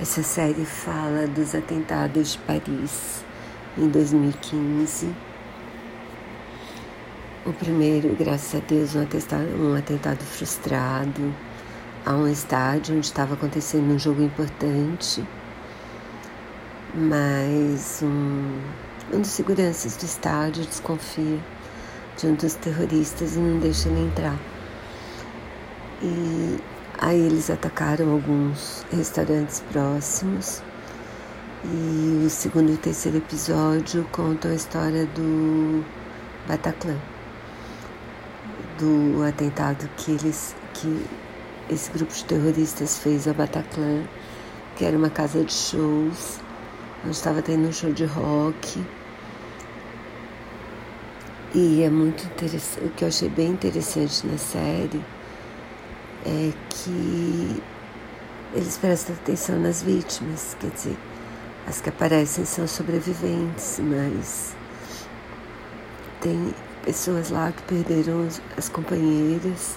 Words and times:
Essa 0.00 0.24
série 0.24 0.64
fala 0.64 1.24
dos 1.28 1.54
atentados 1.54 2.32
de 2.32 2.38
Paris 2.38 3.24
em 3.78 3.88
2015. 3.88 5.14
O 7.46 7.52
primeiro, 7.52 8.12
graças 8.16 8.60
a 8.60 8.64
Deus, 8.66 8.96
um 8.96 9.02
atentado, 9.02 9.48
um 9.56 9.76
atentado 9.76 10.18
frustrado 10.18 11.32
a 12.04 12.12
um 12.12 12.26
estádio 12.26 12.96
onde 12.96 13.06
estava 13.06 13.34
acontecendo 13.34 13.94
um 13.94 13.98
jogo 13.98 14.20
importante, 14.20 15.24
mas 16.92 18.00
um, 18.02 18.60
um 19.12 19.20
dos 19.20 19.30
seguranças 19.30 19.96
do 19.96 20.04
estádio 20.04 20.66
desconfia 20.66 21.38
de 22.18 22.26
um 22.26 22.34
dos 22.34 22.54
terroristas 22.54 23.36
e 23.36 23.38
não 23.38 23.60
deixa 23.60 23.88
ele 23.88 24.08
entrar. 24.08 24.36
E 26.02 26.58
Aí 26.98 27.18
eles 27.20 27.50
atacaram 27.50 28.12
alguns 28.12 28.86
restaurantes 28.90 29.60
próximos. 29.72 30.62
E 31.64 32.24
o 32.26 32.30
segundo 32.30 32.72
e 32.72 32.76
terceiro 32.76 33.18
episódio 33.18 34.06
contam 34.12 34.50
a 34.50 34.54
história 34.54 35.06
do 35.06 35.84
Bataclan, 36.46 36.98
do 38.78 39.22
atentado 39.24 39.88
que 39.96 40.12
eles 40.12 40.54
que 40.74 41.06
esse 41.70 41.90
grupo 41.90 42.12
de 42.12 42.24
terroristas 42.26 42.98
fez 42.98 43.26
ao 43.26 43.34
Bataclan, 43.34 44.04
que 44.76 44.84
era 44.84 44.96
uma 44.96 45.08
casa 45.08 45.42
de 45.42 45.52
shows, 45.52 46.38
onde 47.02 47.14
estava 47.16 47.40
tendo 47.40 47.66
um 47.68 47.72
show 47.72 47.92
de 47.92 48.04
rock. 48.04 48.84
E 51.54 51.82
é 51.82 51.88
muito 51.88 52.24
interessante, 52.24 52.84
o 52.84 52.90
que 52.90 53.04
eu 53.04 53.08
achei 53.08 53.28
bem 53.30 53.52
interessante 53.52 54.26
na 54.26 54.36
série 54.36 55.02
é 56.24 56.52
que 56.70 57.62
eles 58.54 58.78
prestam 58.78 59.14
atenção 59.16 59.58
nas 59.58 59.82
vítimas, 59.82 60.56
quer 60.60 60.70
dizer, 60.70 60.96
as 61.66 61.80
que 61.80 61.88
aparecem 61.88 62.44
são 62.44 62.66
sobreviventes, 62.66 63.80
mas 63.80 64.54
tem 66.20 66.54
pessoas 66.84 67.30
lá 67.30 67.52
que 67.52 67.62
perderam 67.62 68.28
as 68.56 68.68
companheiras, 68.68 69.76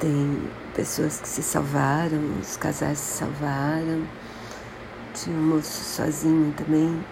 tem 0.00 0.42
pessoas 0.74 1.20
que 1.20 1.28
se 1.28 1.42
salvaram, 1.42 2.20
os 2.40 2.56
casais 2.56 2.98
se 2.98 3.18
salvaram, 3.18 4.04
tinha 5.14 5.36
um 5.36 5.42
moço 5.42 5.84
sozinho 5.84 6.52
também, 6.56 7.04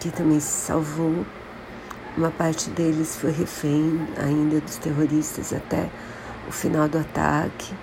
que 0.00 0.10
também 0.10 0.40
se 0.40 0.66
salvou. 0.66 1.24
Uma 2.16 2.30
parte 2.30 2.70
deles 2.70 3.16
foi 3.16 3.30
refém 3.30 4.06
ainda 4.16 4.60
dos 4.60 4.76
terroristas 4.76 5.52
até 5.52 5.88
o 6.48 6.52
final 6.52 6.88
do 6.88 6.98
ataque. 6.98 7.74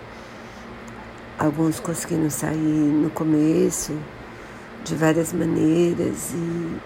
Alguns 1.40 1.80
conseguiram 1.80 2.30
sair 2.30 2.58
no 2.58 3.10
começo, 3.12 3.96
de 4.84 4.96
várias 4.96 5.34
maneiras, 5.34 6.32
e 6.34 6.78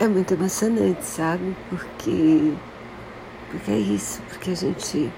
é 0.00 0.08
muito 0.08 0.32
emocionante, 0.32 1.04
sabe? 1.04 1.54
Porque, 1.68 2.54
porque 3.50 3.70
é 3.70 3.78
isso, 3.78 4.22
porque 4.28 4.50
a 4.50 4.54
gente. 4.54 5.10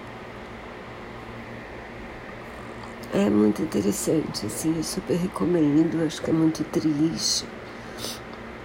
É 3.15 3.29
muito 3.29 3.63
interessante, 3.63 4.47
assim, 4.47 4.75
eu 4.77 4.83
super 4.83 5.17
recomendo, 5.17 6.03
acho 6.05 6.23
que 6.23 6.31
é 6.31 6.33
muito 6.33 6.65
triste, 6.65 7.47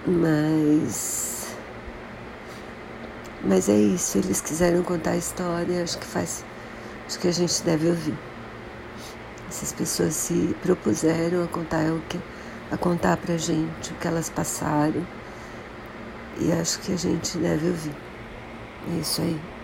mas 0.07 1.16
mas 3.47 3.69
é 3.69 3.75
isso, 3.75 4.17
eles 4.17 4.41
quiseram 4.41 4.83
contar 4.83 5.11
a 5.11 5.17
história, 5.17 5.81
acho 5.81 5.97
que 5.97 6.05
faz, 6.05 6.43
acho 7.07 7.17
que 7.17 7.29
a 7.29 7.31
gente 7.31 7.63
deve 7.63 7.87
ouvir. 7.87 8.17
Essas 9.47 9.71
pessoas 9.71 10.13
se 10.13 10.53
propuseram 10.61 11.45
a 11.45 11.47
contar 11.47 11.93
o 11.93 12.01
que, 12.09 12.19
a 12.69 12.75
contar 12.75 13.15
pra 13.15 13.37
gente 13.37 13.91
o 13.91 13.95
que 13.95 14.07
elas 14.07 14.29
passaram. 14.29 15.07
E 16.39 16.51
acho 16.51 16.79
que 16.79 16.91
a 16.91 16.97
gente 16.97 17.37
deve 17.37 17.69
ouvir. 17.69 17.95
É 18.93 18.99
isso 18.99 19.21
aí. 19.21 19.39